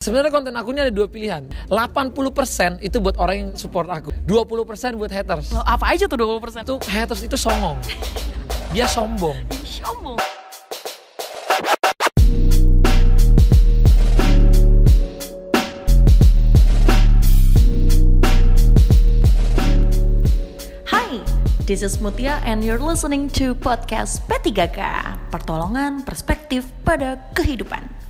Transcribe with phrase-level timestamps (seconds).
[0.00, 1.44] Sebenarnya konten aku ini ada dua pilihan.
[1.68, 4.08] 80% itu buat orang yang support aku.
[4.24, 5.52] 20% buat haters.
[5.52, 6.64] Loh, apa aja tuh 20%?
[6.64, 7.76] Itu haters itu songong.
[8.72, 9.36] Dia sombong.
[9.60, 10.16] Sombong.
[20.88, 21.20] Hai,
[21.68, 24.80] this is Mutia and you're listening to podcast P3K
[25.28, 28.09] Pertolongan Perspektif pada Kehidupan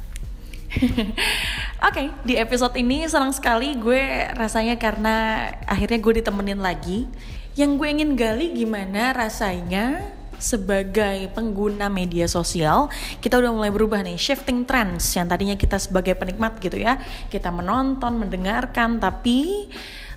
[1.88, 7.10] Oke, di episode ini senang sekali gue rasanya karena akhirnya gue ditemenin lagi.
[7.58, 12.88] Yang gue ingin gali gimana rasanya sebagai pengguna media sosial
[13.20, 17.02] kita udah mulai berubah nih shifting trends yang tadinya kita sebagai penikmat gitu ya.
[17.28, 19.68] Kita menonton mendengarkan tapi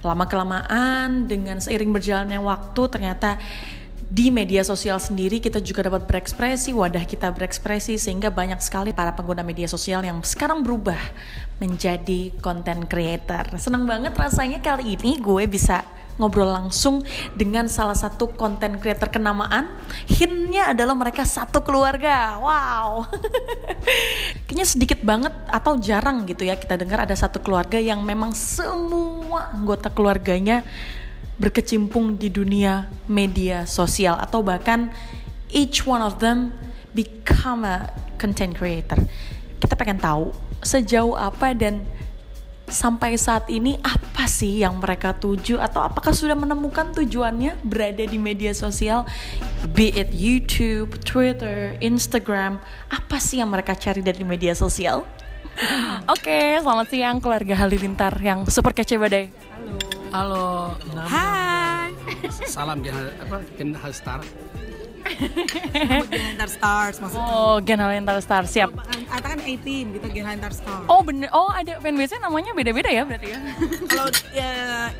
[0.03, 3.39] lama kelamaan dengan seiring berjalannya waktu ternyata
[4.13, 9.09] di media sosial sendiri kita juga dapat berekspresi, wadah kita berekspresi sehingga banyak sekali para
[9.17, 11.01] pengguna media sosial yang sekarang berubah
[11.57, 13.57] menjadi content creator.
[13.57, 15.81] Senang banget rasanya kali ini gue bisa
[16.21, 17.01] ngobrol langsung
[17.33, 19.73] dengan salah satu content creator kenamaan.
[20.05, 22.37] Hintnya adalah mereka satu keluarga.
[22.37, 23.09] Wow.
[24.45, 29.49] Kayaknya sedikit banget atau jarang gitu ya kita dengar ada satu keluarga yang memang semua
[29.57, 30.61] anggota keluarganya
[31.43, 34.87] berkecimpung di dunia media sosial atau bahkan
[35.51, 36.55] each one of them
[36.95, 38.95] become a content creator.
[39.59, 40.31] Kita pengen tahu
[40.63, 41.83] sejauh apa dan
[42.71, 48.15] sampai saat ini apa sih yang mereka tuju atau apakah sudah menemukan tujuannya berada di
[48.15, 49.03] media sosial
[49.75, 55.03] be it YouTube, Twitter, Instagram apa sih yang mereka cari dari media sosial?
[56.09, 59.29] Oke, selamat siang keluarga Halilintar yang super kece badai.
[60.13, 60.69] Halo,
[61.09, 61.89] Hai.
[62.45, 64.21] Salam Gen apa Gen Star.
[66.13, 67.33] Gen Stars maksudnya.
[67.33, 67.81] Oh, Gen
[68.21, 68.69] Star siap.
[69.09, 70.85] Atau kan A-Team gitu Gen Hunter Stars.
[70.85, 73.41] Oh bener, oh ada fanbase namanya beda-beda ya berarti ya?
[73.89, 74.07] Kalau
[74.37, 74.49] ya,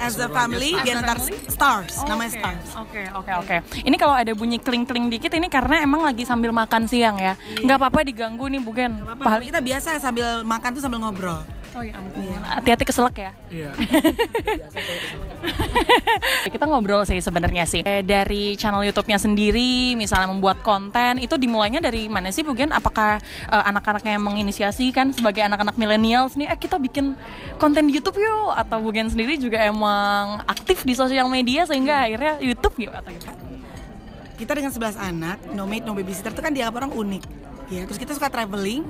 [0.02, 2.68] as a family Gen Hunter Stars, namanya Oke, Stars.
[2.82, 3.56] Oke, oke, oke.
[3.86, 7.38] Ini kalau ada bunyi kling-kling dikit ini karena emang lagi sambil makan siang ya.
[7.62, 8.98] Nggak apa-apa diganggu nih, bukan.
[9.06, 11.46] Apa, kita biasa sambil makan tuh sambil ngobrol.
[11.74, 12.38] Oh ya ampun.
[12.46, 13.32] Hati-hati keselak ya.
[13.50, 13.74] Iya.
[16.54, 21.82] Kita ngobrol sih sebenarnya sih Eh, dari channel YouTube-nya sendiri, misalnya membuat konten itu dimulainya
[21.82, 22.70] dari mana sih, Bugen?
[22.70, 23.18] Apakah
[23.50, 27.18] eh, anak-anaknya yang menginisiasi kan sebagai anak-anak millennials nih, eh kita bikin
[27.58, 28.54] konten di YouTube yuk?
[28.54, 33.26] Atau Bugen sendiri juga emang aktif di sosial media sehingga akhirnya YouTube gitu atau gitu?
[34.38, 37.24] Kita dengan 11 anak, no maid, no babysitter itu kan dianggap orang unik.
[37.72, 38.86] Ya, terus kita suka traveling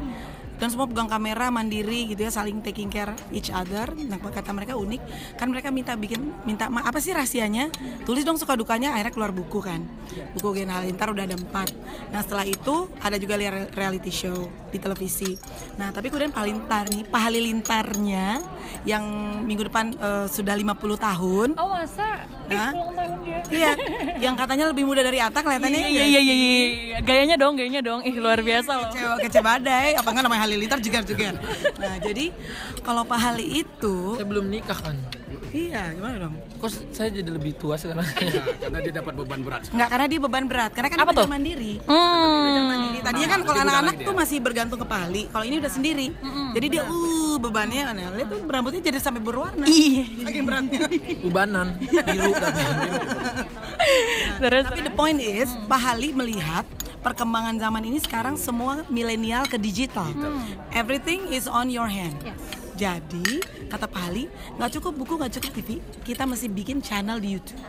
[0.64, 3.92] dan semua pegang kamera mandiri gitu ya saling taking care each other.
[4.00, 5.02] Nah kata mereka unik.
[5.36, 7.68] Kan mereka minta bikin minta ma apa sih rahasianya?
[8.08, 9.84] Tulis dong suka dukanya akhirnya keluar buku kan.
[10.40, 11.76] Buku Gen Halilintar udah ada empat.
[12.16, 15.36] Nah setelah itu ada juga lia- reality show di televisi.
[15.76, 18.28] Nah tapi kemudian Halilintar nih Pak Halilintarnya
[18.88, 19.04] yang
[19.44, 21.48] minggu depan eh, sudah 50 tahun.
[21.60, 22.24] Oh masa?
[22.44, 22.72] Hah?
[23.50, 23.72] iya
[24.20, 28.04] yang katanya lebih muda dari Atta kelihatannya Iya iya iya iya gayanya dong gayanya dong
[28.04, 28.90] ih luar biasa loh.
[28.90, 31.32] kecewa kece badai apa enggak namanya Halilintar juga juga
[31.80, 32.36] nah jadi
[32.82, 34.98] kalau Pak Hali itu Saya belum nikah kan.
[35.54, 36.34] Iya gimana dong?
[36.58, 38.02] Kok saya jadi lebih tua sekarang?
[38.24, 39.70] Ya, karena dia dapat beban berat.
[39.70, 40.72] Enggak karena dia beban berat.
[40.74, 41.28] Karena kan Apa dia tuh?
[41.30, 42.62] mandiri Hmm.
[42.74, 46.08] mandiri tadinya kan kalau anak-anak tuh masih bergantung ke Pak Hali kalau ini udah sendiri.
[46.58, 49.66] Jadi dia uh bebannya nah, lihat tuh rambutnya jadi sampai berwarna.
[49.70, 50.04] Iya.
[50.26, 50.80] saking beratnya.
[51.22, 52.62] Ubanan, biru tapi.
[54.42, 56.66] Terus tapi the point is Pak Hali melihat
[57.04, 60.10] perkembangan zaman ini sekarang semua milenial ke digital.
[60.74, 62.18] Everything is on your hand
[62.74, 63.28] jadi
[63.66, 64.26] kata Pak Hali
[64.56, 65.70] nggak cukup buku nggak cukup TV
[66.02, 67.62] kita mesti bikin channel di YouTube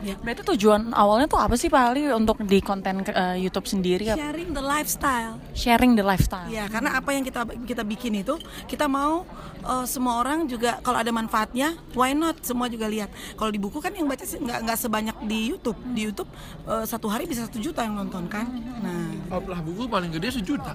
[0.00, 0.16] Ya.
[0.16, 4.08] berarti tujuan awalnya tuh apa sih Pak Ali untuk di konten eh, YouTube sendiri?
[4.08, 6.48] sharing the lifestyle Sharing the lifestyle.
[6.48, 9.28] Ya, karena apa yang kita kita bikin itu kita mau
[9.60, 13.12] uh, semua orang juga kalau ada manfaatnya, why not semua juga lihat.
[13.34, 15.76] Kalau di buku kan yang baca sih nggak nggak sebanyak di YouTube.
[15.92, 16.30] Di YouTube
[16.64, 18.48] uh, satu hari bisa satu juta yang nonton kan.
[18.80, 20.72] Nah, Oh, lah buku paling gede sejuta.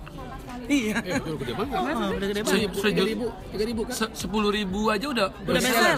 [0.68, 1.02] iya.
[1.02, 1.76] Eh, udah gede banget.
[1.76, 2.72] Oh, udah gede Se banget.
[2.78, 3.26] sejuta.
[3.56, 3.96] Tiga ribu kan?
[3.96, 5.98] Se- Sepuluh ribu aja udah Udah bestseller.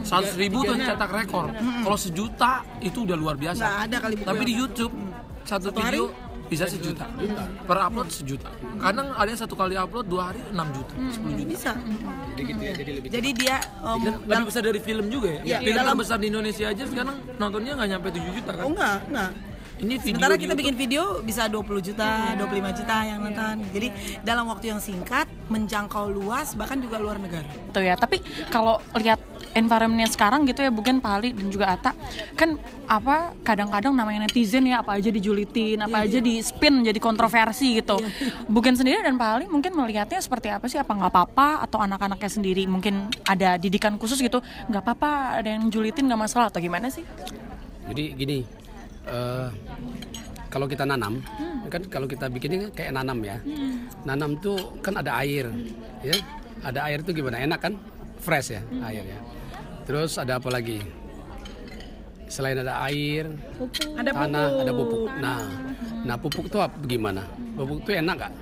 [0.00, 1.46] Seratus ribu tuh cetak rekor.
[1.54, 3.60] Kalau sejuta itu udah luar biasa.
[3.60, 4.92] Nggak ada kali buku Tapi di YouTube
[5.42, 5.96] satu Satu hari?
[5.96, 6.06] video
[6.44, 7.06] bisa sejuta.
[7.62, 8.50] Per upload sejuta.
[8.76, 11.46] Kadang ada yang satu kali upload dua hari 6 juta, 10 juta.
[11.48, 11.72] Bisa.
[12.28, 15.40] Jadi gitu ya, jadi lebih Jadi dia um, Dan lebih besar dari film juga ya.
[15.40, 18.62] Iya, film dalam- terbesar di Indonesia aja sekarang nontonnya nggak nyampe 7 juta kan.
[18.62, 19.30] Oh enggak, enggak.
[19.80, 20.60] Ini video Sementara kita YouTube.
[20.60, 23.64] bikin video bisa 20 juta, 25 juta yang nonton.
[23.72, 23.88] Jadi
[24.20, 27.48] dalam waktu yang singkat, menjangkau luas, bahkan juga luar negara.
[27.72, 28.20] Tuh ya, tapi
[28.52, 29.16] kalau lihat
[29.56, 31.96] environmentnya sekarang gitu ya, bukan Pali dan juga Ata,
[32.36, 37.80] kan apa kadang-kadang namanya netizen ya apa aja dijulitin, apa aja di spin jadi kontroversi
[37.80, 37.96] gitu.
[38.52, 40.76] Bukan sendiri dan Pali mungkin melihatnya seperti apa sih?
[40.76, 45.72] Apa nggak apa-apa atau anak-anaknya sendiri mungkin ada didikan khusus gitu, nggak apa-apa ada yang
[45.72, 47.02] julitin nggak masalah atau gimana sih?
[47.90, 48.59] Jadi gini,
[49.06, 49.48] eh,
[50.50, 51.22] kalau kita nanam,
[51.70, 53.38] kan kalau kita bikinnya kayak nanam ya.
[54.02, 55.46] Nanam tuh kan ada air,
[56.02, 56.16] ya.
[56.60, 57.38] Ada air tuh gimana?
[57.40, 57.74] Enak kan?
[58.20, 59.18] Fresh ya air ya.
[59.88, 60.82] Terus ada apa lagi?
[62.30, 63.26] Selain ada air,
[63.98, 64.62] Ada tanah, pupuk.
[64.62, 65.02] ada pupuk.
[65.18, 65.40] Nah,
[66.06, 67.26] nah pupuk tuh apa, gimana?
[67.58, 68.32] Pupuk tuh enak gak?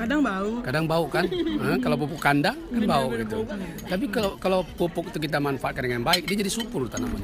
[0.00, 0.50] Kadang bau.
[0.64, 1.28] kadang bau kan
[1.60, 3.44] Hah, kalau pupuk kandang kan bau gitu
[3.84, 7.20] tapi kalau kalau pupuk itu kita manfaatkan dengan baik dia jadi subur tanaman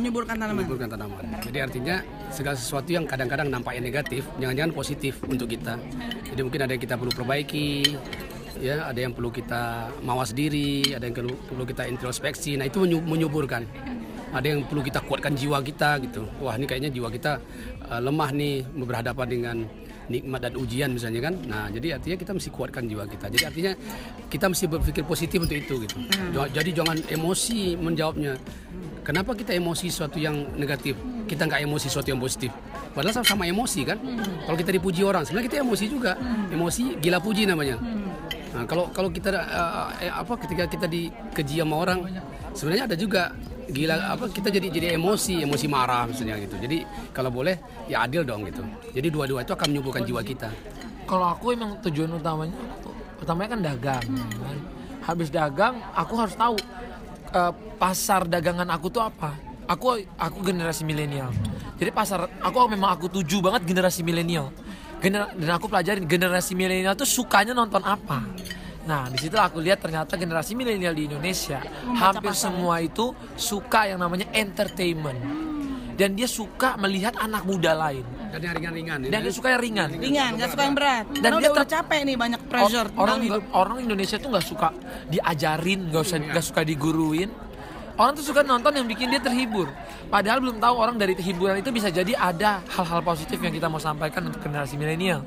[0.00, 0.64] Menyuburkan tanaman.
[0.64, 1.22] menyuburkan tanaman.
[1.44, 1.96] Jadi artinya
[2.32, 5.76] segala sesuatu yang kadang-kadang nampaknya negatif jangan-jangan positif untuk kita.
[6.32, 7.68] Jadi mungkin ada yang kita perlu perbaiki
[8.60, 12.56] ya ada yang perlu kita mawas diri ada yang perlu, kita introspeksi.
[12.56, 13.64] Nah itu menyu- menyuburkan.
[14.30, 16.22] Ada yang perlu kita kuatkan jiwa kita gitu.
[16.40, 17.42] Wah ini kayaknya jiwa kita
[17.90, 19.56] uh, lemah nih berhadapan dengan
[20.10, 21.34] nikmat dan ujian misalnya kan.
[21.50, 23.26] Nah jadi artinya kita mesti kuatkan jiwa kita.
[23.26, 23.72] Jadi artinya
[24.30, 25.96] kita mesti berpikir positif untuk itu gitu.
[26.30, 28.38] Ja- jadi jangan emosi menjawabnya
[29.10, 30.94] kenapa kita emosi sesuatu yang negatif?
[31.26, 32.54] Kita nggak emosi sesuatu yang positif.
[32.94, 33.98] Padahal sama-sama emosi kan?
[34.46, 36.14] Kalau kita dipuji orang sebenarnya kita emosi juga.
[36.54, 37.74] Emosi gila puji namanya.
[38.54, 42.06] Nah, kalau kalau kita uh, eh, apa ketika kita dikeji sama orang
[42.54, 43.34] sebenarnya ada juga
[43.70, 46.54] gila apa kita jadi jadi emosi emosi marah misalnya gitu.
[46.62, 47.58] Jadi kalau boleh
[47.90, 48.62] ya adil dong gitu.
[48.94, 50.50] Jadi dua-dua itu akan menyembuhkan jiwa kita.
[51.06, 52.54] Kalau aku emang tujuan utamanya
[53.18, 54.06] utamanya kan dagang.
[54.38, 54.58] kan.
[55.00, 56.54] Habis dagang, aku harus tahu
[57.30, 59.34] eh, pasar dagangan aku tuh apa.
[59.70, 61.30] Aku aku generasi milenial.
[61.78, 64.50] Jadi pasar aku memang aku tuju banget generasi milenial.
[65.00, 68.20] Gener- dan aku pelajarin generasi milenial tuh sukanya nonton apa.
[68.84, 71.62] Nah, di situ aku lihat ternyata generasi milenial di Indonesia
[71.94, 75.20] hampir semua itu suka yang namanya entertainment.
[75.94, 78.02] Dan dia suka melihat anak muda lain.
[78.30, 78.98] Dan yang ringan-ringan.
[79.10, 79.88] Dan dia suka yang ringan.
[79.98, 81.04] Ringan, gak suka yang berat.
[81.18, 83.18] Dan dia udah, capek nih banyak pressure Or- orang
[83.54, 84.68] orang Indonesia tuh nggak suka
[85.06, 87.30] diajarin nggak usah nggak suka diguruin
[88.00, 89.68] orang tuh suka nonton yang bikin dia terhibur.
[90.08, 93.76] Padahal belum tahu orang dari hiburan itu bisa jadi ada hal-hal positif yang kita mau
[93.76, 95.20] sampaikan untuk generasi milenial.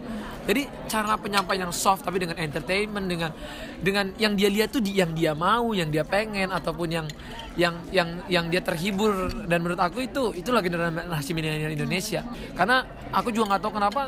[0.43, 3.31] Jadi cara penyampaian yang soft tapi dengan entertainment dengan
[3.79, 7.07] dengan yang dia lihat tuh yang dia mau yang dia pengen ataupun yang
[7.53, 9.29] yang yang yang dia terhibur.
[9.45, 12.25] Dan menurut aku itu itulah generasi milenial Indonesia.
[12.57, 12.81] Karena
[13.13, 14.01] aku juga nggak tahu kenapa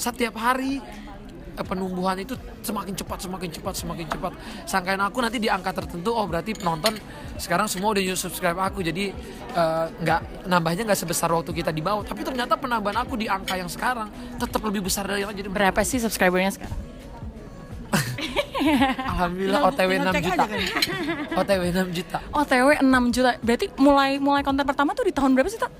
[0.00, 0.80] setiap hari
[1.52, 4.32] penumbuhan itu semakin cepat semakin cepat semakin cepat
[4.64, 6.94] sangkain aku nanti di angka tertentu oh berarti penonton
[7.36, 9.10] sekarang semua udah subscribe aku jadi
[9.50, 13.54] eh, nggak nambahnya nggak sebesar waktu kita di bawah tapi ternyata penambahan aku di angka
[13.54, 16.78] yang sekarang tetap lebih besar dari yang jadi Berapa sih subscribernya sekarang?
[19.10, 20.60] alhamdulillah Tinggal- OTW tinggal 6 cek juta kan.
[21.40, 23.30] OTW 6 juta OTW 6 juta.
[23.40, 25.72] Berarti mulai mulai konten pertama tuh di tahun berapa sih, Tak?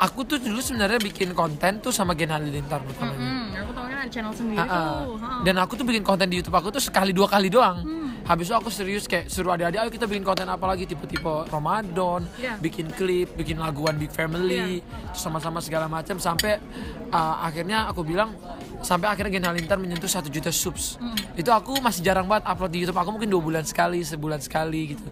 [0.00, 4.34] aku tuh dulu sebenarnya bikin konten tuh sama Gen Halilintar pertamanya Hmm, aku ada channel
[4.34, 5.40] sendiri Ah, ah.
[5.40, 7.80] Dan aku tuh bikin konten di YouTube aku tuh sekali dua kali doang.
[8.20, 12.28] Habis itu aku serius kayak suruh adik-adik ayo kita bikin konten apa lagi tipe-tipe Ramadan,
[12.38, 12.60] Iya.
[12.62, 16.60] bikin klip, bikin laguan Big Family, terus sama-sama segala macam sampai
[17.10, 18.30] uh, akhirnya aku bilang
[18.84, 21.00] sampai akhirnya Gen Halilintar menyentuh satu juta subs.
[21.34, 24.94] Itu aku masih jarang banget upload di YouTube aku mungkin dua bulan sekali, sebulan sekali
[24.94, 25.06] gitu.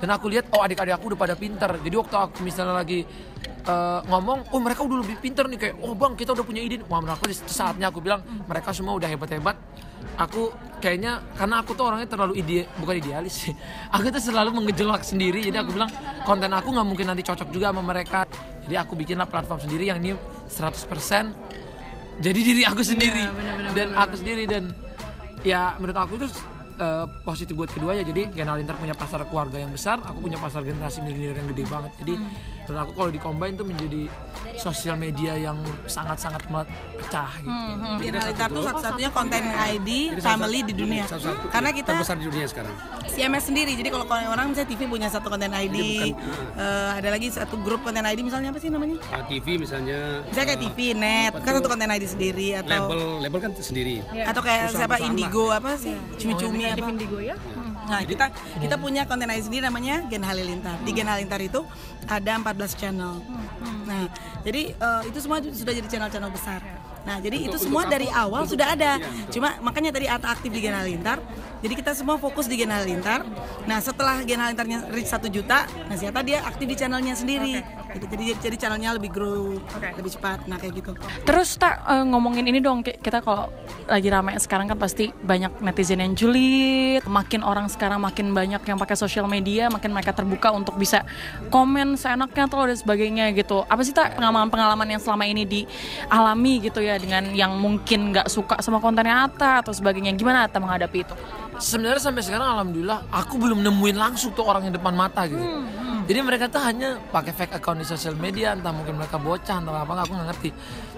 [0.00, 1.76] Dan aku lihat oh adik-adik aku udah pada pinter.
[1.76, 3.04] Jadi waktu aku misalnya lagi
[3.62, 6.82] eh, ngomong, oh mereka udah lebih pinter nih kayak, oh bang kita udah punya ide.
[6.86, 9.56] Wah menurut aku di saatnya aku bilang mereka semua udah hebat-hebat.
[10.18, 13.54] Aku kayaknya karena aku tuh orangnya terlalu ide, bukan idealis sih.
[13.94, 15.40] Aku tuh selalu mengejolak sendiri.
[15.40, 15.88] Jadi aku bilang
[16.26, 18.26] konten aku nggak mungkin nanti cocok juga sama mereka.
[18.66, 20.12] Jadi aku bikinlah platform sendiri yang ini
[20.52, 21.62] 100%
[22.20, 23.24] jadi diri aku sendiri
[23.72, 24.74] dan aku sendiri dan
[25.42, 26.28] ya menurut aku itu
[26.76, 30.60] eh, positif buat keduanya jadi Gen Halilintar punya pasar keluarga yang besar aku punya pasar
[30.66, 32.14] generasi milenial yang gede banget jadi
[32.62, 34.06] menurut aku kalau dikombain tuh menjadi
[34.58, 37.50] sosial media yang sangat-sangat pecah gitu.
[38.02, 39.90] Gen Halilintar tuh satu-satunya konten ID
[40.22, 41.04] family di dunia.
[41.08, 41.50] Satu-satu.
[41.50, 42.74] Karena kita terbesar di dunia sekarang.
[43.10, 43.72] CMS sendiri.
[43.74, 45.78] Jadi kalau orang misalnya TV punya satu konten ID,
[46.56, 48.96] eh, ada lagi satu grup konten ID misalnya apa sih namanya?
[49.10, 53.40] Uh, TV misalnya Misalnya kayak TV, net, kan satu konten ID sendiri atau label label
[53.42, 54.00] kan sendiri.
[54.24, 55.96] Atau kayak siapa Indigo apa sih?
[56.20, 56.86] Cumi-cumi apa?
[56.88, 57.36] Indigo ya?
[57.92, 60.80] Nah, kita kita punya konten ID sendiri namanya Gen Halilintar.
[60.80, 61.60] Di Gen Halilintar itu
[62.08, 63.20] ada 14 channel.
[63.84, 64.08] Nah,
[64.40, 66.64] jadi eh, itu semua sudah jadi channel-channel besar.
[67.02, 67.92] Nah, jadi Untuk- itu untuk semua apa?
[67.92, 68.96] dari awal Untuk- sudah ada.
[68.96, 69.28] Iya.
[69.28, 71.18] Cuma makanya tadi Ata aktif di Gen Halilintar.
[71.60, 73.26] Jadi kita semua fokus di Gen Halilintar.
[73.68, 77.60] Nah, setelah Gen Halilintarnya reach 1 juta, nah Ata dia aktif di channelnya sendiri.
[77.92, 78.06] Gitu.
[78.08, 79.56] Jadi jadi channelnya lebih grow,
[79.98, 80.48] lebih cepat.
[80.48, 80.90] Nah, kayak gitu.
[81.28, 83.52] Terus tak eh, ngomongin ini dong ki- kita kalau
[83.86, 88.78] lagi ramai sekarang kan pasti banyak netizen yang julid, makin orang sekarang makin banyak yang
[88.80, 91.04] pakai sosial media, makin mereka terbuka untuk bisa
[91.52, 93.64] komen seenaknya atau dan sebagainya gitu.
[93.68, 98.58] Apa sih tak pengalaman-pengalaman yang selama ini dialami gitu ya dengan yang mungkin nggak suka
[98.64, 100.16] sama kontennya Ata atau sebagainya.
[100.16, 101.14] Gimana Ata menghadapi itu?
[101.58, 105.42] Sebenarnya sampai sekarang alhamdulillah aku belum nemuin langsung tuh orang yang depan mata gitu.
[106.02, 109.70] Jadi mereka tuh hanya pakai fake account di sosial media, entah mungkin mereka bocah atau
[109.70, 110.50] apa aku nggak ngerti.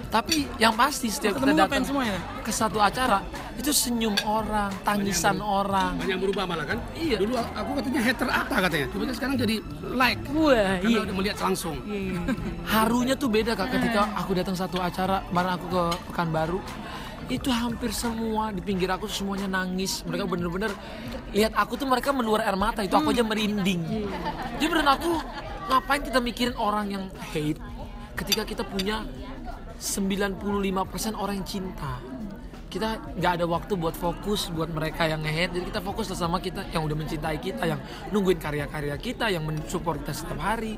[0.09, 2.19] Tapi yang pasti setiap kita Ketemu datang ngapain semua ya?
[2.41, 3.19] ke satu acara
[3.59, 5.99] itu senyum orang, tangisan orang.
[5.99, 7.19] banyak berubah malah kan Iya.
[7.19, 9.57] dulu aku katanya hater apa katanya tiba sekarang jadi
[9.91, 11.77] like Wah, karena udah melihat langsung
[12.65, 15.83] Harunya tuh beda kak ketika aku datang satu acara, kemarin aku ke
[16.15, 16.59] Pekanbaru
[17.28, 20.04] itu hampir semua di pinggir aku semuanya nangis.
[20.04, 20.73] Mereka bener-bener
[21.33, 22.85] lihat aku tuh mereka meluar air mata.
[22.85, 23.81] Itu aku aja merinding.
[24.61, 25.11] Jadi menurut aku
[25.73, 27.61] ngapain kita mikirin orang yang hate
[28.14, 29.09] ketika kita punya
[29.81, 31.97] 95% orang yang cinta?
[32.69, 35.62] Kita nggak ada waktu buat fokus buat mereka yang nge-hate.
[35.62, 37.78] Jadi kita fokus sama kita yang udah mencintai kita yang
[38.11, 40.75] nungguin karya-karya kita yang mensupport kita setiap hari.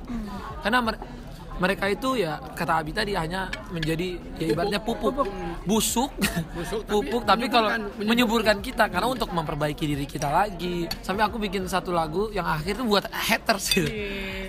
[0.61, 1.26] Karena mer-
[1.57, 5.25] mereka itu ya kata Abi tadi hanya menjadi ya ibaratnya pupuk.
[5.65, 6.13] Busuk.
[6.53, 8.85] Busuk, tapi pupuk tapi kalau menyuburkan- menyuburkan kita.
[8.93, 10.85] Karena untuk memperbaiki diri kita lagi.
[11.01, 13.65] Sampai aku bikin satu lagu yang akhir tuh buat haters.
[13.73, 13.91] Gitu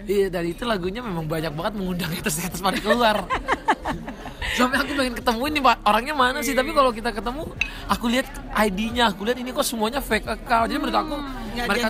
[0.08, 3.24] iya dari itu lagunya memang banyak banget mengundang haters haters pada keluar.
[4.58, 6.58] Sampai aku pengen ketemu ini Pak, orangnya mana sih?
[6.58, 7.46] Tapi kalau kita ketemu
[7.86, 8.26] aku lihat
[8.58, 10.66] ID-nya aku lihat ini kok semuanya fake account.
[10.72, 11.16] Jadi menurut aku
[11.68, 11.88] mereka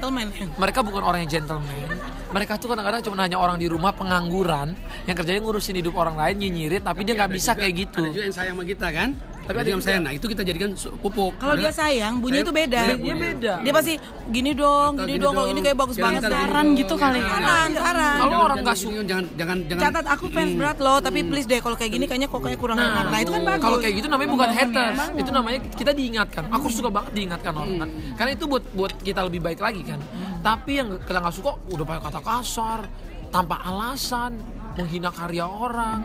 [0.59, 1.96] mereka bukan orang yang gentleman
[2.27, 4.75] mereka tuh kadang-kadang cuma hanya orang di rumah pengangguran
[5.07, 8.25] yang kerjanya ngurusin hidup orang lain nyinyirin tapi dia nggak bisa kayak gitu ada juga
[8.25, 10.69] yang sayang sama kita kan Tapi tapi ada yang juga- sayang nah itu kita jadikan
[10.99, 12.81] pupuk Kalau dia sayang, bunyi itu beda.
[12.99, 13.53] Dia beda.
[13.63, 13.93] Dia pasti
[14.27, 15.33] gini dong, gini, Gini dong.
[15.33, 16.21] Kalau ini kayak bagus banget.
[16.27, 17.19] Saran gitu kali.
[17.23, 18.17] Saran, saran.
[18.19, 21.47] Kalau orang nggak jangan suka jangan jangan jangan Catat aku fans berat loh, tapi please
[21.47, 23.07] deh kalau kayak gini kayaknya kok kayak kurang enak.
[23.07, 23.63] Nah, itu kan bagus.
[23.63, 26.43] Kalau kayak gitu namanya bukan haters, itu namanya kita diingatkan.
[26.51, 29.99] Aku suka banget diingatkan orang kan, karena itu buat buat kita lebih baik lagi kan.
[30.41, 32.79] Tapi yang kita nggak suka udah pakai kata kasar,
[33.33, 34.39] tanpa alasan,
[34.77, 35.99] menghina karya orang,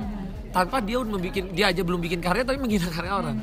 [0.50, 3.36] tanpa dia udah membikin dia aja belum bikin karya tapi menghina karya orang.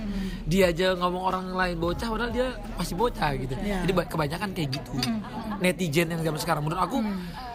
[0.49, 3.53] Dia aja ngomong orang lain bocah, padahal dia masih bocah gitu.
[3.85, 4.91] Jadi ba- kebanyakan kayak gitu.
[5.61, 6.97] Netizen yang zaman sekarang menurut aku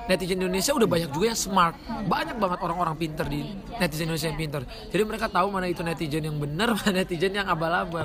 [0.07, 1.75] netizen Indonesia udah banyak juga yang smart.
[2.05, 3.41] Banyak banget orang-orang pinter di
[3.77, 4.63] netizen Indonesia yang pinter.
[4.65, 8.05] Jadi mereka tahu mana itu netizen yang benar, mana netizen yang abal-abal.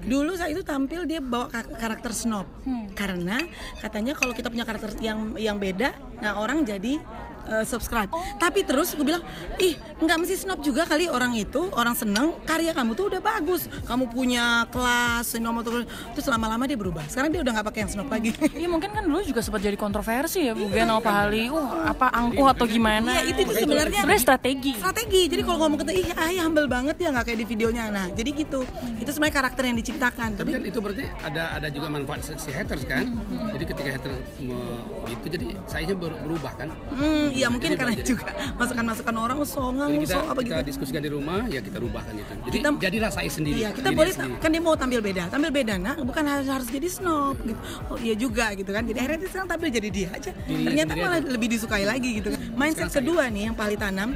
[0.00, 2.46] Dulu saat itu tampil dia bawa ka- karakter snob.
[2.92, 3.40] Karena
[3.78, 7.00] katanya kalau kita punya karakter yang yang beda, nah orang jadi
[7.48, 8.08] uh, subscribe.
[8.36, 9.22] Tapi terus gue bilang,
[9.56, 13.66] ih nggak mesti snob juga kali orang itu, orang seneng karya kamu tuh udah bagus.
[13.84, 15.84] Kamu punya kelas, tuh,
[16.16, 17.04] terus lama-lama dia berubah.
[17.08, 18.32] Sekarang dia udah nggak pakai yang snob lagi.
[18.54, 21.50] Iya mungkin kan dulu juga sempat jadi kontroversi ya Bu Gen sama Pak Ali.
[21.50, 23.18] Uh, apa angkuh atau gimana?
[23.18, 24.72] Iya itu tuh sebenarnya Sebenarnya strategi.
[24.78, 25.22] strategi.
[25.26, 27.90] Jadi kalau ngomong ke ih ah humble banget ya nggak kayak di videonya.
[27.90, 28.62] Nah jadi gitu.
[29.02, 30.28] Itu sebenarnya karakter yang diciptakan.
[30.38, 33.04] tapi Tapi kan itu berarti ada ada juga manfaat si haters kan
[33.52, 35.46] jadi ketika haters me- itu jadi
[35.94, 40.20] ber- berubah kan hmm, ya mungkin Jadi karena juga masukan-masukan orang songang, jadi kita so
[40.24, 40.68] apa kita gitu.
[40.70, 44.12] diskusikan di rumah ya kita rubahkan itu jadi Kita- jadi rasai sendiri Iya, kita boleh
[44.14, 44.38] sendiri.
[44.38, 45.74] kan dia mau tampil beda, tampil beda.
[45.76, 47.58] Nah, bukan harus harus jadi snob gitu.
[47.88, 48.82] Oh iya juga gitu kan.
[48.82, 50.30] Jadi akhirnya dia sekarang tampil jadi dia aja.
[50.44, 52.40] Diri Ternyata malah lebih disukai lagi gitu kan.
[52.54, 54.10] Mindset kedua nih yang paling tanam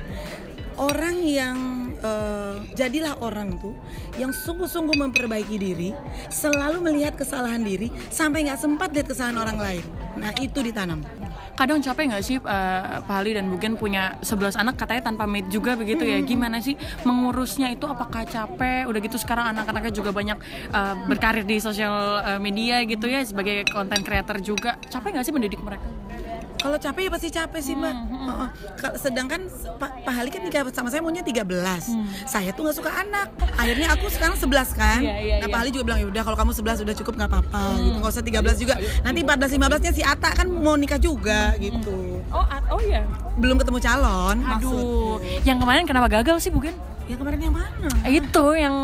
[0.79, 1.57] orang yang
[2.03, 3.75] eh, jadilah orang tuh
[4.17, 5.91] yang sungguh-sungguh memperbaiki diri,
[6.31, 9.85] selalu melihat kesalahan diri sampai nggak sempat lihat kesalahan orang lain.
[10.19, 11.03] Nah, itu ditanam.
[11.55, 15.51] Kadang capek nggak sih uh, Pak Ali dan Bugen punya 11 anak katanya tanpa maid
[15.51, 16.23] juga begitu ya.
[16.23, 18.87] Gimana sih mengurusnya itu apakah capek?
[18.87, 20.39] Udah gitu sekarang anak-anaknya juga banyak
[20.71, 24.79] uh, berkarir di sosial media gitu ya sebagai content creator juga.
[24.87, 26.08] Capek nggak sih mendidik mereka?
[26.59, 27.95] Kalau capek ya pasti capek sih mbak.
[27.95, 28.49] Heeh.
[28.77, 29.41] Ka- Sedangkan
[29.79, 31.47] Pak Pak Hali kan nikah sama saya maunya 13
[32.25, 33.31] Saya tuh nggak suka anak.
[33.55, 35.01] Akhirnya aku sekarang 11 kan.
[35.01, 35.49] Iya, iya, nah.
[35.49, 37.97] Pak Hali juga bilang ya udah kalau kamu 11 udah cukup nggak apa-apa gitu.
[37.97, 38.75] Nggak usah 13 juga.
[39.01, 42.21] Nanti 14 15 nya si Ata kan mau nikah juga gitu.
[42.29, 43.07] Oh, oh ya.
[43.37, 44.37] Belum ketemu calon.
[44.41, 44.67] maksud.
[44.67, 46.75] Aduh, yang kemarin kenapa gagal sih Bugen?
[47.09, 47.89] Ya kemarin yang mana?
[48.05, 48.77] Itu yang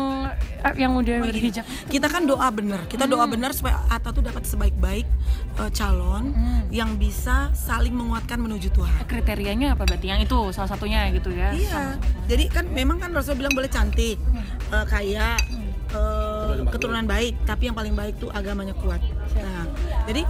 [0.73, 1.61] yang udah berhijab.
[1.85, 2.81] Kita kan doa bener.
[2.89, 5.05] Kita doa bener supaya Ata tuh dapat sebaik-baik
[5.61, 6.33] eh, calon
[6.73, 9.05] yang bisa saling menguatkan menuju Tuhan.
[9.05, 10.09] Kriterianya apa berarti?
[10.09, 11.53] Yang itu salah satunya gitu ya.
[11.53, 12.01] Iya.
[12.25, 14.17] Jadi kan memang kan Rasul bilang boleh cantik,
[14.73, 15.54] eh, kaya, eh,
[16.71, 19.01] keturunan baik, tapi yang paling baik tuh agamanya kuat.
[19.35, 19.65] Nah,
[20.07, 20.21] jadi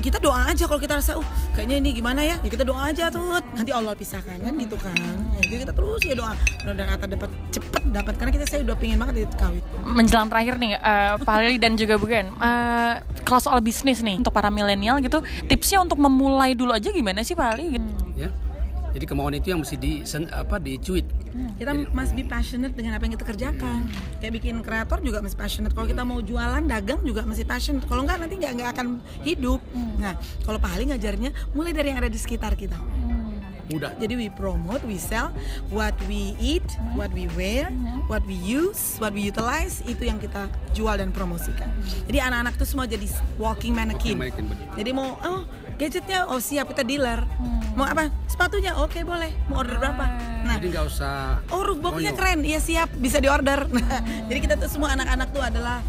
[0.00, 3.12] kita doa aja kalau kita rasa, uh kayaknya ini gimana ya, ya kita doa aja
[3.12, 4.96] tuh, nanti Allah pisahkan kan gitu kan.
[4.96, 6.32] Ya, Jadi kita terus ya doa,
[6.64, 9.62] mudah-mudahan dapat cepet dapat karena kita saya udah pingin banget itu kawin.
[9.84, 12.94] menjelang terakhir nih eh, Pak Ali dan juga Bugen eh,
[13.26, 15.20] kalau soal bisnis nih untuk para milenial gitu
[15.50, 17.76] tipsnya untuk memulai dulu aja gimana sih Pak gitu?
[17.76, 17.80] ya
[18.92, 23.16] jadi kemauan itu yang mesti di apa dicuit Kita must be passionate dengan apa yang
[23.16, 23.88] kita kerjakan.
[24.20, 25.72] Kayak bikin kreator juga mesti passionate.
[25.72, 27.88] Kalau kita mau jualan, dagang juga mesti passionate.
[27.88, 28.86] Kalau enggak nanti nggak nggak akan
[29.24, 29.64] hidup.
[29.96, 30.12] Nah,
[30.44, 32.76] kalau Pak Ali ngajarnya mulai dari yang ada di sekitar kita.
[33.72, 35.32] mudah Jadi we promote, we sell
[35.72, 37.72] what we eat, what we wear,
[38.04, 40.44] what we use, what we utilize itu yang kita
[40.76, 41.72] jual dan promosikan.
[42.04, 43.08] Jadi anak-anak tuh semua jadi
[43.40, 44.20] walking mannequin.
[44.20, 44.66] Walking mannequin, betul.
[44.76, 47.24] Jadi mau oh gadgetnya oh siap kita dealer.
[47.72, 48.12] Mau apa?
[48.26, 49.32] Sepatunya oke boleh.
[49.48, 50.04] Mau order berapa?
[50.42, 52.20] Nah, jadi nggak usah oh rugboxnya Konyo.
[52.20, 52.40] keren.
[52.42, 53.64] Iya siap bisa diorder.
[53.72, 55.80] Nah, jadi kita tuh semua anak-anak tuh adalah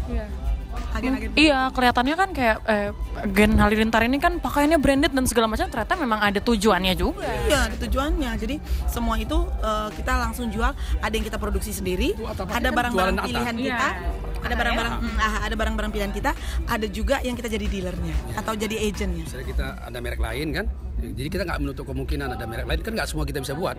[0.94, 2.90] agen-agen Iya kelihatannya kan kayak eh,
[3.30, 7.26] Gen Halilintar ini kan pakaiannya branded dan segala macam ternyata memang ada tujuannya juga.
[7.46, 8.30] Iya, ada tujuannya.
[8.38, 10.70] Jadi semua itu eh, kita langsung jual.
[10.98, 14.10] Ada yang kita produksi sendiri, ada kan barang-barang pilihan kita, Iya.
[14.44, 16.30] Ada barang-barang mm, ah, ada barang-barang pilihan kita,
[16.68, 19.24] ada juga yang kita jadi dealernya atau jadi agentnya.
[19.24, 20.66] misalnya kita ada merek lain kan
[21.12, 23.76] jadi kita nggak menutup kemungkinan ada merek lain kan nggak semua kita bisa buat.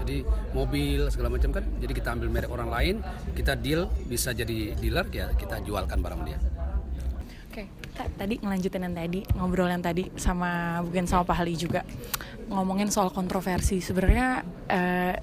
[0.00, 0.22] Jadi
[0.54, 2.94] mobil segala macam kan jadi kita ambil merek orang lain
[3.34, 6.38] kita deal bisa jadi dealer ya kita jualkan barang dia.
[7.50, 11.82] Oke, kita tadi ngelanjutin yang tadi ngobrol yang tadi sama Bugen sama Pak Ali juga
[12.46, 13.82] ngomongin soal kontroversi.
[13.82, 15.14] Sebenarnya eh,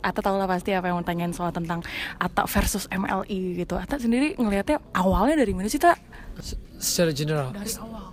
[0.00, 1.84] Ata tahu lah pasti apa yang mau tanyain soal tentang
[2.16, 3.74] Ata versus MLI gitu.
[3.74, 5.78] Ata sendiri ngelihatnya awalnya dari mana sih?
[6.38, 8.10] Se- secara general Dari awal.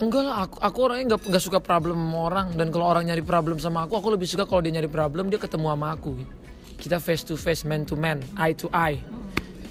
[0.00, 3.20] enggak lah aku aku orangnya nggak nggak suka problem sama orang dan kalau orang nyari
[3.20, 6.32] problem sama aku aku lebih suka kalau dia nyari problem dia ketemu sama aku gitu.
[6.80, 8.96] kita face to face man to man eye to eye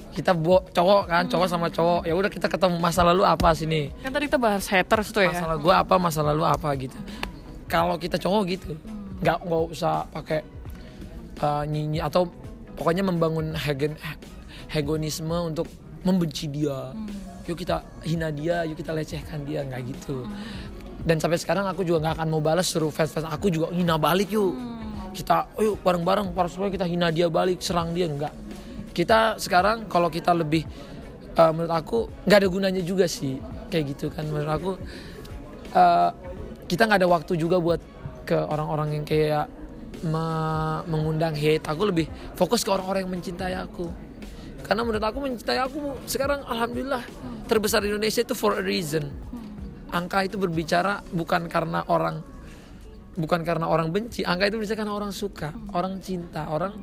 [0.09, 3.89] kita bo cowok kan cowok sama cowok ya udah kita ketemu masa lalu apa sini
[3.99, 5.33] Kan tadi kita bahas haters tuh ya.
[5.33, 6.97] masalah gua apa masa lalu apa gitu
[7.65, 8.77] kalau kita cowok gitu
[9.19, 10.45] nggak nggak usah pakai
[11.41, 12.27] uh, nyinyi atau
[12.75, 13.95] pokoknya membangun hegen,
[14.71, 15.67] hegonisme untuk
[16.03, 16.93] membenci dia.
[17.49, 20.23] Yuk kita hina dia yuk kita lecehkan dia nggak gitu.
[20.99, 23.95] Dan sampai sekarang aku juga nggak akan mau balas suruh fans fans aku juga hina
[23.97, 24.55] balik yuk.
[25.15, 28.31] Kita oh yuk bareng-bareng para supaya kita hina dia balik serang dia enggak
[28.99, 30.65] kita sekarang kalau kita lebih
[31.39, 33.39] uh, menurut aku nggak ada gunanya juga sih
[33.71, 34.27] kayak gitu kan.
[34.27, 34.71] Menurut aku
[35.71, 36.11] uh,
[36.67, 37.81] kita nggak ada waktu juga buat
[38.27, 39.45] ke orang-orang yang kayak
[40.05, 41.65] me- mengundang hate.
[41.67, 43.89] Aku lebih fokus ke orang-orang yang mencintai aku.
[44.63, 47.01] Karena menurut aku mencintai aku sekarang alhamdulillah
[47.49, 49.09] terbesar di Indonesia itu for a reason.
[49.89, 52.21] Angka itu berbicara bukan karena orang
[53.17, 54.21] bukan karena orang benci.
[54.21, 56.77] Angka itu berbicara karena orang suka orang cinta orang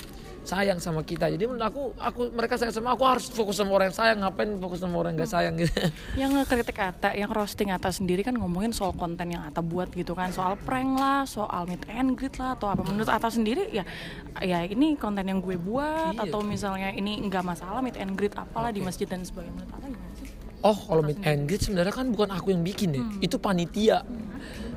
[0.47, 3.91] sayang sama kita jadi menurut aku aku mereka sayang sama aku harus fokus sama orang
[3.91, 5.75] yang sayang ngapain fokus sama orang yang gak sayang gitu
[6.23, 10.15] Yang ngekritik Ata, yang roasting Ata sendiri kan ngomongin soal konten yang Ata buat gitu
[10.15, 12.87] kan, soal prank lah, soal meet and greet lah, atau apa.
[12.87, 13.85] Menurut Ata sendiri ya,
[14.41, 16.25] ya ini konten yang gue buat, Iya.
[16.31, 19.53] atau misalnya ini nggak masalah meet and greet apalah di masjid dan sebagainya.
[19.53, 20.29] Menurut Ata gimana sih?
[20.63, 23.99] Oh, kalau meet and greet sebenarnya kan bukan aku yang bikin ya, itu panitia.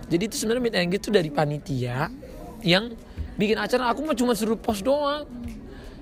[0.10, 1.98] Jadi itu sebenarnya meet and greet itu dari panitia
[2.66, 2.92] yang
[3.36, 3.94] bikin acara.
[3.94, 5.24] Aku mah cuma suruh post doang.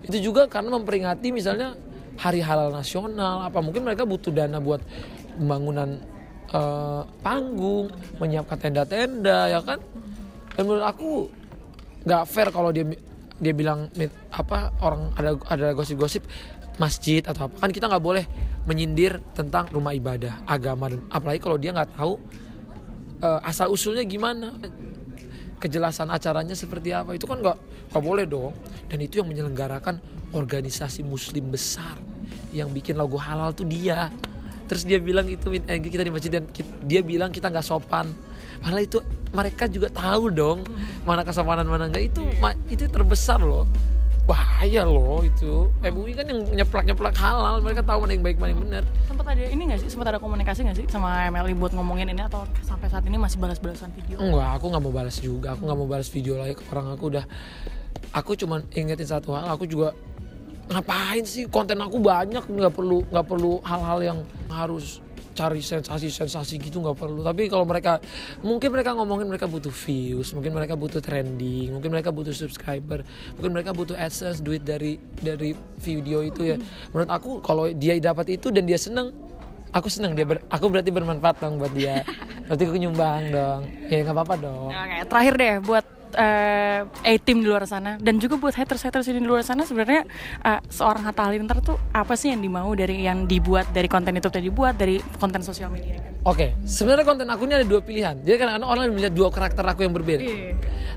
[0.03, 1.73] Itu juga karena memperingati misalnya
[2.17, 3.47] Hari Halal Nasional.
[3.47, 4.81] Apa mungkin mereka butuh dana buat
[5.37, 6.01] pembangunan
[6.51, 7.89] eh, panggung,
[8.21, 9.79] menyiapkan tenda-tenda, ya kan?
[10.57, 11.09] Dan menurut aku
[12.07, 12.87] nggak fair kalau dia
[13.37, 13.91] dia bilang
[14.33, 16.25] apa orang ada ada gosip-gosip
[16.81, 18.25] masjid atau apa kan kita nggak boleh
[18.65, 22.17] menyindir tentang rumah ibadah agama dan apalagi kalau dia nggak tahu
[23.21, 24.57] eh, asal usulnya gimana
[25.57, 27.57] kejelasan acaranya seperti apa itu kan nggak
[27.93, 28.53] nggak boleh dong
[28.87, 29.99] dan itu yang menyelenggarakan
[30.31, 31.95] organisasi muslim besar
[32.51, 34.11] yang bikin logo halal tuh dia
[34.67, 36.43] terus dia bilang itu greet kita di masjid dan
[36.83, 38.11] dia bilang kita nggak sopan
[38.59, 38.99] padahal itu
[39.31, 40.59] mereka juga tahu dong
[41.07, 43.63] mana kesopanan mana enggak itu ma- itu terbesar loh
[44.27, 48.51] bahaya loh itu MUI kan yang nyeplak nyeplak halal mereka tahu mana yang baik mana
[48.51, 49.89] yang benar Sempat ada ini nggak sih?
[49.91, 53.39] Sempat ada komunikasi nggak sih sama MLI buat ngomongin ini atau sampai saat ini masih
[53.39, 54.19] balas-balasan video?
[54.19, 55.51] Enggak, aku nggak mau balas juga.
[55.51, 57.25] Aku nggak mau balas video lagi ke orang aku udah.
[58.17, 59.53] Aku cuman ingetin satu hal.
[59.53, 59.93] Aku juga
[60.67, 64.19] ngapain sih konten aku banyak nggak perlu nggak perlu hal-hal yang
[64.51, 64.99] harus
[65.37, 67.21] cari sensasi-sensasi gitu nggak perlu.
[67.21, 68.01] Tapi kalau mereka
[68.41, 73.05] mungkin mereka ngomongin mereka butuh views, mungkin mereka butuh trending, mungkin mereka butuh subscriber,
[73.37, 76.57] mungkin mereka butuh adsense duit dari dari video itu ya.
[76.89, 79.13] Menurut aku kalau dia dapat itu dan dia seneng
[79.71, 82.01] aku seneng dia ber- aku berarti bermanfaat dong buat dia
[82.47, 85.85] berarti aku nyumbang dong ya nggak apa-apa dong Oke, terakhir deh buat
[86.17, 90.03] eh A-team di luar sana dan juga buat haters-haters di luar sana sebenarnya
[90.41, 94.27] eh, seorang Hatta Halilintar tuh apa sih yang dimau dari yang dibuat dari konten itu
[94.27, 96.01] tadi dibuat dari konten sosial media?
[96.25, 99.85] oke sebenarnya konten aku ini ada dua pilihan jadi kan orang melihat dua karakter aku
[99.85, 100.25] yang berbeda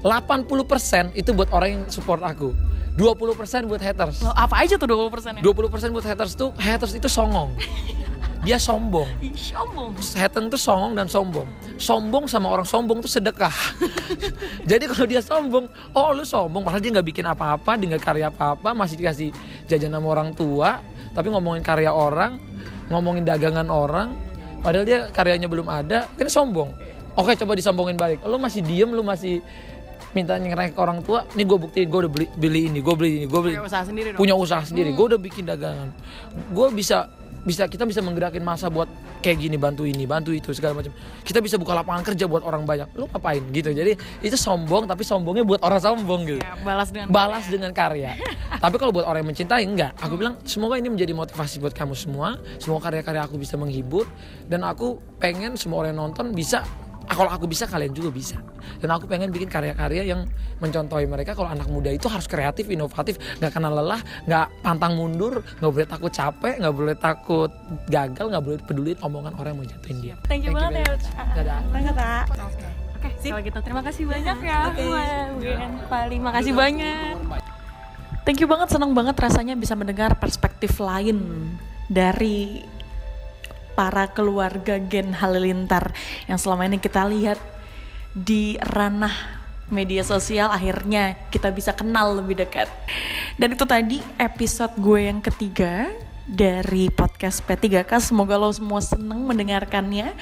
[0.01, 2.57] 80% itu buat orang yang support aku
[2.99, 4.21] 20% buat haters.
[4.21, 5.41] Loh, apa aja tuh 20 persennya?
[5.41, 7.55] 20% buat haters tuh haters itu songong.
[8.41, 9.09] Dia sombong.
[9.37, 9.93] Sombong.
[10.17, 11.45] Haters tuh songong dan sombong.
[11.77, 13.53] Sombong sama orang sombong tuh sedekah.
[14.71, 18.33] Jadi kalau dia sombong, oh lu sombong, padahal dia nggak bikin apa-apa, dia nggak karya
[18.33, 19.29] apa-apa, masih dikasih
[19.69, 20.81] jajan sama orang tua,
[21.13, 22.41] tapi ngomongin karya orang,
[22.89, 24.17] ngomongin dagangan orang,
[24.65, 26.73] padahal dia karyanya belum ada, kan sombong.
[27.21, 28.25] Oke, coba disombongin balik.
[28.25, 29.45] Lu masih diem, lu masih
[30.17, 33.11] minta nyerah ke orang tua, nih gue buktiin gue udah beli, beli ini, gue beli
[33.21, 34.19] ini, gue beli Punya usaha sendiri dong.
[34.19, 34.91] punya usaha sendiri.
[34.97, 35.93] Gue udah bikin dagangan.
[36.51, 38.87] Gue bisa bisa kita bisa menggerakin masa buat
[39.21, 40.93] kayak gini bantu ini bantu itu segala macam.
[41.25, 42.89] Kita bisa buka lapangan kerja buat orang banyak.
[42.97, 43.73] Lu ngapain gitu?
[43.73, 46.41] Jadi itu sombong tapi sombongnya buat orang sombong gitu.
[46.41, 48.17] Ya, balas dengan balas dengan karya.
[48.65, 49.93] Tapi kalau buat orang yang mencintai enggak.
[50.05, 52.37] Aku bilang semoga ini menjadi motivasi buat kamu semua.
[52.61, 54.05] Semoga karya-karya aku bisa menghibur.
[54.45, 56.61] Dan aku pengen semua orang yang nonton bisa
[57.11, 58.39] kalau aku bisa kalian juga bisa
[58.79, 60.25] dan aku pengen bikin karya-karya yang
[60.63, 65.43] mencontohi mereka kalau anak muda itu harus kreatif inovatif nggak kenal lelah nggak pantang mundur
[65.59, 67.51] nggak boleh takut capek nggak boleh takut
[67.91, 70.87] gagal nggak boleh peduli omongan orang yang mau jatuhin dia Thank you banget ya.
[70.95, 71.07] much.
[71.11, 71.25] Uca.
[71.35, 71.61] Dadah.
[71.73, 72.25] Thank you, Kak.
[73.01, 74.59] Oke, kalau gitu terima kasih banyak ya.
[74.77, 75.29] Buat
[75.89, 77.15] Pali, makasih banyak.
[78.29, 81.19] Thank you banget, senang banget rasanya bisa mendengar perspektif lain
[81.89, 82.63] dari
[83.81, 85.97] para keluarga Gen Halilintar
[86.29, 87.41] yang selama ini kita lihat
[88.13, 89.41] di ranah
[89.73, 92.69] media sosial akhirnya kita bisa kenal lebih dekat.
[93.41, 95.89] Dan itu tadi episode gue yang ketiga
[96.29, 97.89] dari podcast P3K.
[98.05, 100.13] Semoga lo semua seneng mendengarkannya.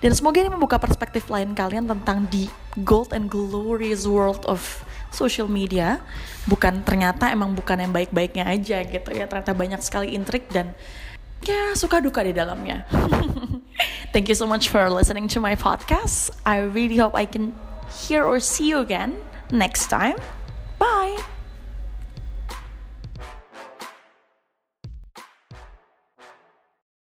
[0.00, 2.48] Dan semoga ini membuka perspektif lain kalian tentang the
[2.80, 4.64] gold and glorious world of
[5.12, 6.00] social media.
[6.48, 9.28] Bukan ternyata emang bukan yang baik-baiknya aja gitu ya.
[9.28, 10.72] Ternyata banyak sekali intrik dan
[11.48, 12.84] ya suka duka di dalamnya.
[14.12, 16.32] Thank you so much for listening to my podcast.
[16.46, 17.52] I really hope I can
[17.92, 19.16] hear or see you again
[19.50, 20.16] next time.
[20.78, 21.35] Bye.